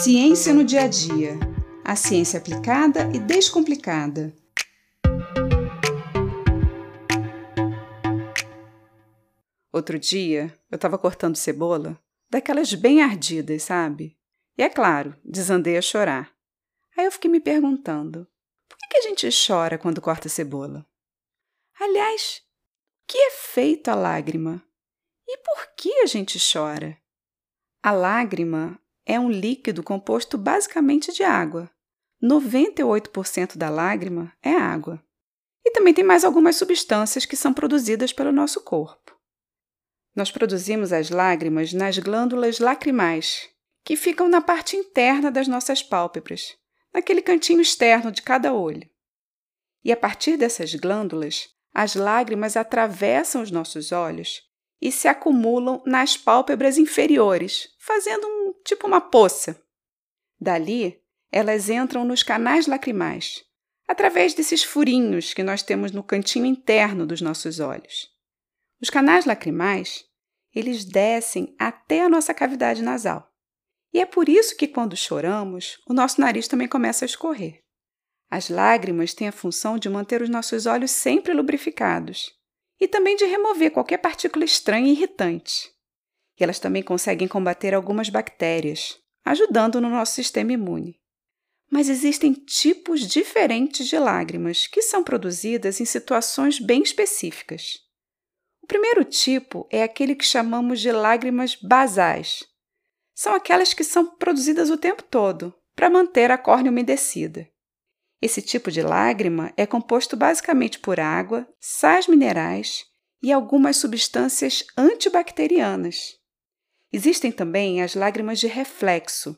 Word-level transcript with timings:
Ciência 0.00 0.54
no 0.54 0.62
dia 0.62 0.82
a 0.82 0.86
dia. 0.86 1.32
A 1.84 1.96
ciência 1.96 2.38
aplicada 2.38 3.10
e 3.12 3.18
descomplicada. 3.18 4.32
Outro 9.72 9.98
dia, 9.98 10.56
eu 10.70 10.76
estava 10.76 10.96
cortando 10.96 11.34
cebola, 11.34 12.00
daquelas 12.30 12.72
bem 12.74 13.02
ardidas, 13.02 13.64
sabe? 13.64 14.16
E 14.56 14.62
é 14.62 14.68
claro, 14.68 15.16
desandei 15.24 15.76
a 15.76 15.82
chorar. 15.82 16.32
Aí 16.96 17.04
eu 17.04 17.10
fiquei 17.10 17.28
me 17.28 17.40
perguntando: 17.40 18.24
por 18.68 18.78
que, 18.78 18.98
a 18.98 19.02
gente 19.02 19.28
chora 19.48 19.76
quando 19.76 20.00
corta 20.00 20.28
cebola? 20.28 20.86
Aliás, 21.80 22.40
que 23.04 23.18
é 23.18 23.30
feito 23.32 23.88
a 23.88 23.96
lágrima? 23.96 24.62
E 25.26 25.38
por 25.38 25.74
que 25.76 25.92
a 25.98 26.06
gente 26.06 26.38
chora? 26.38 26.96
A 27.82 27.90
lágrima 27.90 28.80
é 29.08 29.18
um 29.18 29.30
líquido 29.30 29.82
composto 29.82 30.36
basicamente 30.36 31.10
de 31.12 31.22
água. 31.22 31.70
98% 32.22 33.56
da 33.56 33.70
lágrima 33.70 34.30
é 34.42 34.52
água. 34.52 35.02
E 35.64 35.70
também 35.70 35.94
tem 35.94 36.04
mais 36.04 36.24
algumas 36.24 36.56
substâncias 36.56 37.24
que 37.24 37.34
são 37.34 37.54
produzidas 37.54 38.12
pelo 38.12 38.30
nosso 38.30 38.60
corpo. 38.60 39.16
Nós 40.14 40.30
produzimos 40.30 40.92
as 40.92 41.08
lágrimas 41.08 41.72
nas 41.72 41.98
glândulas 41.98 42.58
lacrimais, 42.58 43.48
que 43.82 43.96
ficam 43.96 44.28
na 44.28 44.42
parte 44.42 44.76
interna 44.76 45.30
das 45.30 45.48
nossas 45.48 45.82
pálpebras, 45.82 46.54
naquele 46.92 47.22
cantinho 47.22 47.62
externo 47.62 48.12
de 48.12 48.20
cada 48.20 48.52
olho. 48.52 48.88
E 49.82 49.90
a 49.90 49.96
partir 49.96 50.36
dessas 50.36 50.74
glândulas, 50.74 51.48
as 51.72 51.94
lágrimas 51.94 52.56
atravessam 52.56 53.40
os 53.40 53.50
nossos 53.50 53.90
olhos 53.90 54.42
e 54.80 54.92
se 54.92 55.08
acumulam 55.08 55.82
nas 55.86 56.16
pálpebras 56.16 56.78
inferiores, 56.78 57.68
fazendo 57.78 58.26
um 58.26 58.37
tipo 58.68 58.86
uma 58.86 59.00
poça. 59.00 59.60
Dali, 60.38 61.02
elas 61.32 61.70
entram 61.70 62.04
nos 62.04 62.22
canais 62.22 62.66
lacrimais, 62.66 63.42
através 63.88 64.34
desses 64.34 64.62
furinhos 64.62 65.32
que 65.32 65.42
nós 65.42 65.62
temos 65.62 65.90
no 65.90 66.02
cantinho 66.02 66.44
interno 66.44 67.06
dos 67.06 67.22
nossos 67.22 67.60
olhos. 67.60 68.08
Os 68.80 68.90
canais 68.90 69.24
lacrimais, 69.24 70.04
eles 70.54 70.84
descem 70.84 71.56
até 71.58 72.04
a 72.04 72.08
nossa 72.08 72.34
cavidade 72.34 72.82
nasal. 72.82 73.32
E 73.92 74.00
é 74.00 74.06
por 74.06 74.28
isso 74.28 74.54
que 74.54 74.68
quando 74.68 74.96
choramos, 74.96 75.80
o 75.88 75.94
nosso 75.94 76.20
nariz 76.20 76.46
também 76.46 76.68
começa 76.68 77.04
a 77.04 77.06
escorrer. 77.06 77.64
As 78.30 78.50
lágrimas 78.50 79.14
têm 79.14 79.28
a 79.28 79.32
função 79.32 79.78
de 79.78 79.88
manter 79.88 80.20
os 80.20 80.28
nossos 80.28 80.66
olhos 80.66 80.90
sempre 80.90 81.32
lubrificados 81.32 82.30
e 82.78 82.86
também 82.86 83.16
de 83.16 83.24
remover 83.24 83.70
qualquer 83.70 83.96
partícula 83.96 84.44
estranha 84.44 84.88
e 84.88 84.92
irritante. 84.92 85.77
E 86.38 86.44
elas 86.44 86.58
também 86.58 86.82
conseguem 86.82 87.26
combater 87.26 87.74
algumas 87.74 88.08
bactérias, 88.08 88.98
ajudando 89.24 89.80
no 89.80 89.88
nosso 89.88 90.14
sistema 90.14 90.52
imune. 90.52 91.00
Mas 91.70 91.88
existem 91.88 92.32
tipos 92.32 93.06
diferentes 93.06 93.86
de 93.86 93.98
lágrimas 93.98 94.66
que 94.66 94.80
são 94.80 95.02
produzidas 95.04 95.80
em 95.80 95.84
situações 95.84 96.58
bem 96.58 96.82
específicas. 96.82 97.78
O 98.62 98.66
primeiro 98.66 99.04
tipo 99.04 99.66
é 99.70 99.82
aquele 99.82 100.14
que 100.14 100.24
chamamos 100.24 100.80
de 100.80 100.92
lágrimas 100.92 101.56
basais. 101.56 102.44
São 103.14 103.34
aquelas 103.34 103.74
que 103.74 103.84
são 103.84 104.16
produzidas 104.16 104.70
o 104.70 104.78
tempo 104.78 105.02
todo 105.02 105.54
para 105.74 105.90
manter 105.90 106.30
a 106.30 106.38
córnea 106.38 106.70
umedecida. 106.70 107.48
Esse 108.20 108.42
tipo 108.42 108.70
de 108.70 108.82
lágrima 108.82 109.52
é 109.56 109.64
composto 109.64 110.16
basicamente 110.16 110.78
por 110.78 110.98
água, 110.98 111.48
sais 111.60 112.08
minerais 112.08 112.84
e 113.22 113.32
algumas 113.32 113.76
substâncias 113.76 114.64
antibacterianas. 114.76 116.17
Existem 116.92 117.30
também 117.30 117.82
as 117.82 117.94
lágrimas 117.94 118.38
de 118.38 118.46
reflexo, 118.46 119.36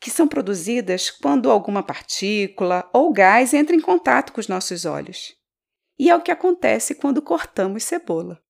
que 0.00 0.10
são 0.10 0.28
produzidas 0.28 1.10
quando 1.10 1.50
alguma 1.50 1.82
partícula 1.82 2.88
ou 2.92 3.12
gás 3.12 3.54
entra 3.54 3.74
em 3.74 3.80
contato 3.80 4.32
com 4.32 4.40
os 4.40 4.48
nossos 4.48 4.84
olhos. 4.84 5.34
E 5.98 6.10
é 6.10 6.16
o 6.16 6.22
que 6.22 6.30
acontece 6.30 6.94
quando 6.94 7.22
cortamos 7.22 7.84
cebola. 7.84 8.42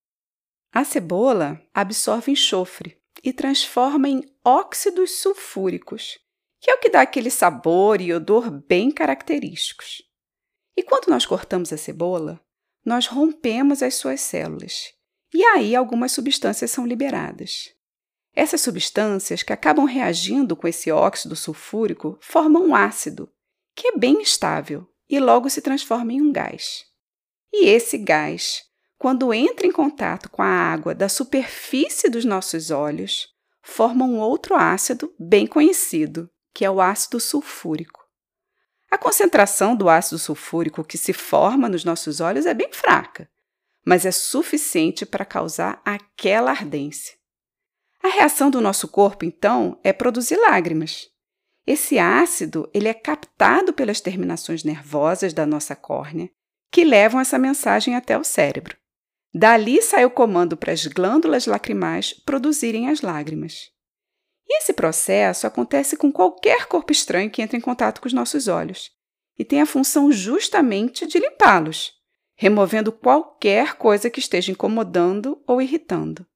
A 0.73 0.83
cebola 0.85 1.63
absorve 1.73 2.33
enxofre 2.33 3.01
e 3.23 3.33
transforma 3.33 4.09
em 4.09 4.23
óxidos 4.45 5.21
sulfúricos, 5.21 6.19
que 6.61 6.71
é 6.71 6.75
o 6.75 6.81
que 6.81 6.91
dá 6.91 7.03
aquele 7.03 7.31
sabor 7.31 8.01
e 8.01 8.13
odor 8.13 8.51
bem 8.51 8.91
característicos. 8.91 10.03
E 10.77 10.83
quando 10.83 11.09
nós 11.09 11.25
cortamos 11.25 11.73
a 11.73 11.77
cebola, 11.77 12.41
nós 12.85 13.07
rompemos 13.07 13.83
as 13.83 13.95
suas 13.95 14.21
células, 14.21 14.93
e 15.33 15.43
aí 15.45 15.75
algumas 15.77 16.13
substâncias 16.13 16.71
são 16.71 16.87
liberadas. 16.87 17.74
Essas 18.37 18.61
substâncias 18.61 19.43
que 19.43 19.53
acabam 19.53 19.87
reagindo 19.87 20.57
com 20.57 20.67
esse 20.67 20.91
óxido 20.91 21.37
sulfúrico 21.37 22.19
formam 22.21 22.67
um 22.67 22.75
ácido, 22.75 23.31
que 23.75 23.89
é 23.89 23.97
bem 23.97 24.21
estável 24.21 24.87
e 25.09 25.21
logo 25.21 25.49
se 25.49 25.61
transforma 25.61 26.13
em 26.13 26.21
um 26.21 26.33
gás. 26.33 26.85
E 27.53 27.69
esse 27.69 27.97
gás, 27.97 28.63
quando 28.99 29.33
entra 29.33 29.67
em 29.67 29.71
contato 29.71 30.29
com 30.29 30.43
a 30.43 30.47
água 30.47 30.95
da 30.95 31.09
superfície 31.09 32.11
dos 32.11 32.25
nossos 32.25 32.71
olhos, 32.71 33.29
forma 33.63 34.05
um 34.05 34.19
outro 34.19 34.57
ácido 34.57 35.15
bem 35.19 35.47
conhecido, 35.47 36.29
que 36.53 36.65
é 36.65 36.71
o 36.71 36.81
ácido 36.81 37.21
sulfúrico. 37.21 38.03
A 38.91 38.99
concentração 38.99 39.77
do 39.77 39.89
ácido 39.89 40.19
sulfúrico 40.19 40.85
que 40.85 40.99
se 40.99 41.13
forma 41.13 41.69
nos 41.69 41.85
nossos 41.85 42.21
olhos 42.21 42.47
é 42.47 42.55
bem 42.55 42.73
fraca, 42.73 43.29
mas 43.87 44.05
é 44.05 44.11
suficiente 44.11 45.07
para 45.07 45.25
causar 45.25 45.81
aquela 45.85 46.51
ardência. 46.51 47.15
A 48.05 48.09
reação 48.09 48.51
do 48.51 48.61
nosso 48.61 48.87
corpo, 48.87 49.25
então, 49.25 49.81
é 49.83 49.91
produzir 49.91 50.37
lágrimas. 50.37 51.09
Esse 51.67 51.99
ácido 51.99 52.69
ele 52.75 52.87
é 52.87 52.93
captado 52.93 53.73
pelas 53.73 53.99
terminações 53.99 54.63
nervosas 54.63 55.33
da 55.33 55.47
nossa 55.47 55.75
córnea, 55.75 56.29
que 56.71 56.85
levam 56.85 57.19
essa 57.19 57.39
mensagem 57.39 57.97
até 57.97 58.19
o 58.19 58.23
cérebro. 58.23 58.77
Dali 59.33 59.81
sai 59.81 60.05
o 60.05 60.11
comando 60.11 60.55
para 60.55 60.71
as 60.71 60.87
glândulas 60.87 61.47
lacrimais 61.47 62.13
produzirem 62.13 62.91
as 62.91 63.01
lágrimas. 63.01 63.71
E 64.47 64.59
esse 64.59 64.75
processo 64.75 65.47
acontece 65.47 65.97
com 65.97 66.13
qualquer 66.13 66.67
corpo 66.67 66.93
estranho 66.93 67.31
que 67.31 67.41
entre 67.41 67.57
em 67.57 67.61
contato 67.61 68.03
com 68.03 68.07
os 68.07 68.13
nossos 68.13 68.49
olhos 68.49 68.91
e 69.39 69.47
tem 69.47 69.63
a 69.63 69.67
função 69.67 70.13
justamente 70.13 71.07
de 71.07 71.19
limpá-los, 71.19 71.95
removendo 72.37 72.93
qualquer 72.93 73.77
coisa 73.77 74.11
que 74.11 74.21
esteja 74.21 74.53
incomodando 74.53 75.43
ou 75.47 75.63
irritando. 75.63 76.27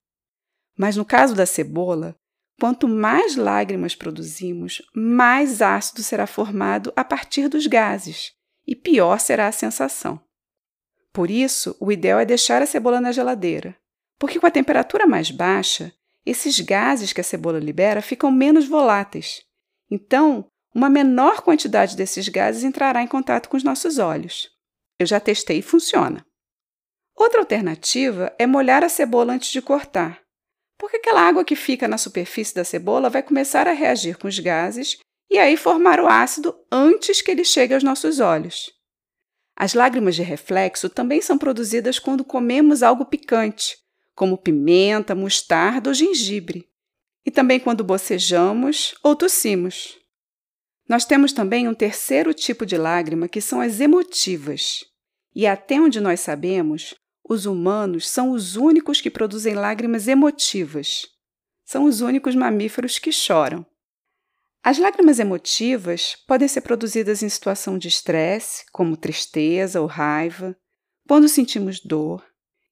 Mas 0.78 0.96
no 0.96 1.04
caso 1.04 1.34
da 1.34 1.44
cebola, 1.44 2.14
quanto 2.60 2.86
mais 2.86 3.34
lágrimas 3.34 3.96
produzimos, 3.96 4.80
mais 4.94 5.60
ácido 5.60 6.02
será 6.04 6.26
formado 6.26 6.92
a 6.94 7.02
partir 7.02 7.48
dos 7.48 7.66
gases 7.66 8.32
e 8.64 8.76
pior 8.76 9.18
será 9.18 9.48
a 9.48 9.52
sensação. 9.52 10.20
Por 11.12 11.30
isso, 11.30 11.76
o 11.80 11.90
ideal 11.90 12.20
é 12.20 12.24
deixar 12.24 12.62
a 12.62 12.66
cebola 12.66 13.00
na 13.00 13.10
geladeira, 13.10 13.76
porque 14.18 14.38
com 14.38 14.46
a 14.46 14.50
temperatura 14.50 15.04
mais 15.04 15.32
baixa, 15.32 15.92
esses 16.24 16.60
gases 16.60 17.12
que 17.12 17.20
a 17.20 17.24
cebola 17.24 17.58
libera 17.58 18.00
ficam 18.00 18.30
menos 18.30 18.68
voláteis. 18.68 19.42
Então, 19.90 20.46
uma 20.74 20.90
menor 20.90 21.40
quantidade 21.40 21.96
desses 21.96 22.28
gases 22.28 22.62
entrará 22.62 23.02
em 23.02 23.06
contato 23.08 23.48
com 23.48 23.56
os 23.56 23.64
nossos 23.64 23.98
olhos. 23.98 24.48
Eu 24.98 25.06
já 25.06 25.18
testei 25.18 25.58
e 25.58 25.62
funciona. 25.62 26.24
Outra 27.16 27.40
alternativa 27.40 28.32
é 28.38 28.46
molhar 28.46 28.84
a 28.84 28.88
cebola 28.88 29.32
antes 29.32 29.50
de 29.50 29.62
cortar, 29.62 30.20
porque 30.78 30.96
aquela 30.96 31.20
água 31.20 31.44
que 31.44 31.56
fica 31.56 31.88
na 31.88 31.98
superfície 31.98 32.54
da 32.54 32.64
cebola 32.64 33.10
vai 33.10 33.22
começar 33.22 33.66
a 33.66 33.72
reagir 33.72 34.16
com 34.16 34.28
os 34.28 34.38
gases 34.38 34.98
e 35.30 35.36
aí 35.36 35.56
formar 35.56 36.00
o 36.00 36.06
ácido 36.06 36.54
antes 36.70 37.20
que 37.20 37.30
ele 37.30 37.44
chegue 37.44 37.74
aos 37.74 37.82
nossos 37.82 38.20
olhos. 38.20 38.72
As 39.56 39.74
lágrimas 39.74 40.14
de 40.14 40.22
reflexo 40.22 40.88
também 40.88 41.20
são 41.20 41.36
produzidas 41.36 41.98
quando 41.98 42.24
comemos 42.24 42.82
algo 42.82 43.04
picante, 43.04 43.76
como 44.14 44.38
pimenta, 44.38 45.14
mostarda 45.16 45.90
ou 45.90 45.94
gengibre, 45.94 46.68
e 47.26 47.30
também 47.30 47.58
quando 47.58 47.82
bocejamos 47.82 48.94
ou 49.02 49.16
tossimos. 49.16 49.98
Nós 50.88 51.04
temos 51.04 51.32
também 51.32 51.68
um 51.68 51.74
terceiro 51.74 52.32
tipo 52.32 52.64
de 52.64 52.78
lágrima, 52.78 53.28
que 53.28 53.40
são 53.40 53.60
as 53.60 53.80
emotivas. 53.80 54.84
E 55.34 55.46
até 55.46 55.78
onde 55.78 56.00
nós 56.00 56.20
sabemos, 56.20 56.94
os 57.28 57.44
humanos 57.44 58.08
são 58.08 58.30
os 58.30 58.56
únicos 58.56 59.02
que 59.02 59.10
produzem 59.10 59.54
lágrimas 59.54 60.08
emotivas. 60.08 61.06
São 61.62 61.84
os 61.84 62.00
únicos 62.00 62.34
mamíferos 62.34 62.98
que 62.98 63.12
choram. 63.12 63.66
As 64.64 64.78
lágrimas 64.78 65.18
emotivas 65.18 66.16
podem 66.26 66.48
ser 66.48 66.62
produzidas 66.62 67.22
em 67.22 67.28
situação 67.28 67.76
de 67.76 67.88
estresse, 67.88 68.64
como 68.72 68.96
tristeza 68.96 69.80
ou 69.80 69.86
raiva, 69.86 70.56
quando 71.06 71.28
sentimos 71.28 71.80
dor, 71.80 72.24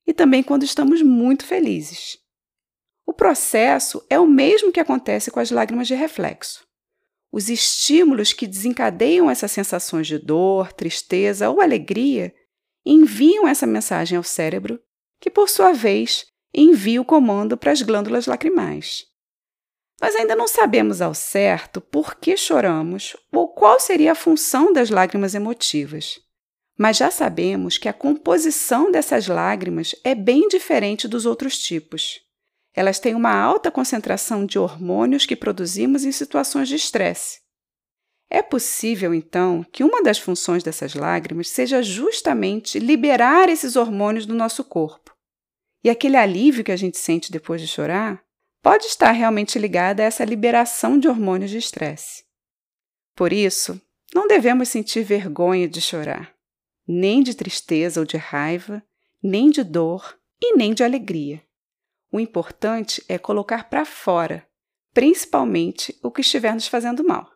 e 0.07 0.13
também 0.15 0.43
quando 0.43 0.65
estamos 0.65 1.03
muito 1.03 1.45
felizes. 1.45 2.19
O 3.05 3.13
processo 3.13 4.05
é 4.09 4.19
o 4.19 4.27
mesmo 4.27 4.73
que 4.73 4.81
acontece 4.81 5.31
com 5.31 5.39
as 5.39 5.51
lágrimas 5.51 5.87
de 5.87 5.95
reflexo. 5.95 6.67
Os 7.31 7.51
estímulos 7.51 8.33
que 8.33 8.47
desencadeiam 8.47 9.31
essas 9.31 9.53
sensações 9.53 10.07
de 10.07 10.19
dor, 10.19 10.73
tristeza 10.73 11.51
ou 11.51 11.61
alegria 11.61 12.35
enviam 12.87 13.49
essa 13.49 13.67
mensagem 13.67 14.17
ao 14.17 14.23
cérebro, 14.23 14.81
que, 15.21 15.29
por 15.29 15.49
sua 15.49 15.73
vez, 15.73 16.27
envia 16.55 17.01
o 17.01 17.05
comando 17.05 17.57
para 17.57 17.73
as 17.73 17.83
glândulas 17.83 18.27
lacrimais. 18.27 19.05
Nós 20.01 20.15
ainda 20.15 20.37
não 20.37 20.47
sabemos 20.47 21.01
ao 21.01 21.15
certo 21.15 21.81
por 21.81 22.17
que 22.17 22.37
choramos 22.37 23.17
ou 23.33 23.49
qual 23.49 23.81
seria 23.81 24.13
a 24.13 24.17
função 24.17 24.73
das 24.73 24.91
lágrimas 24.91 25.35
emotivas. 25.35 26.21
Mas 26.79 26.99
já 26.99 27.11
sabemos 27.11 27.79
que 27.79 27.89
a 27.89 27.93
composição 27.93 28.91
dessas 28.91 29.27
lágrimas 29.27 29.95
é 30.05 30.15
bem 30.15 30.47
diferente 30.49 31.09
dos 31.09 31.25
outros 31.25 31.59
tipos. 31.59 32.21
Elas 32.75 33.01
têm 33.01 33.15
uma 33.15 33.35
alta 33.35 33.71
concentração 33.71 34.45
de 34.45 34.59
hormônios 34.59 35.25
que 35.25 35.35
produzimos 35.35 36.05
em 36.05 36.13
situações 36.13 36.69
de 36.69 36.77
estresse. 36.77 37.41
É 38.29 38.43
possível, 38.43 39.15
então, 39.15 39.65
que 39.73 39.85
uma 39.85 40.03
das 40.03 40.19
funções 40.19 40.63
dessas 40.63 40.95
lágrimas 40.95 41.49
seja 41.49 41.83
justamente 41.83 42.79
liberar 42.79 43.49
esses 43.49 43.77
hormônios 43.77 44.27
do 44.27 44.35
nosso 44.35 44.65
corpo. 44.65 45.15
E 45.85 45.91
aquele 45.91 46.17
alívio 46.17 46.65
que 46.65 46.73
a 46.73 46.77
gente 46.77 46.99
sente 46.99 47.31
depois 47.31 47.61
de 47.61 47.69
chorar 47.69 48.21
pode 48.61 48.87
estar 48.87 49.13
realmente 49.13 49.59
ligado 49.59 50.01
a 50.01 50.05
essa 50.05 50.25
liberação 50.25 50.99
de 50.99 51.07
hormônios 51.07 51.53
de 51.53 51.59
estresse. 51.59 52.25
Por 53.15 53.33
isso, 53.33 53.81
não 54.13 54.27
devemos 54.27 54.69
sentir 54.69 55.05
vergonha 55.05 55.69
de 55.69 55.81
chorar, 55.81 56.35
nem 56.87 57.23
de 57.23 57.33
tristeza 57.35 58.01
ou 58.01 58.07
de 58.07 58.17
raiva, 58.17 58.83
nem 59.23 59.51
de 59.51 59.63
dor 59.63 60.19
e 60.43 60.57
nem 60.57 60.75
de 60.75 60.83
alegria. 60.83 61.41
O 62.11 62.19
importante 62.19 63.05
é 63.09 63.19
colocar 63.19 63.69
para 63.69 63.85
fora, 63.85 64.45
principalmente 64.93 65.97
o 66.03 66.11
que 66.11 66.21
estiver 66.21 66.53
nos 66.55 66.67
fazendo 66.67 67.05
mal. 67.05 67.36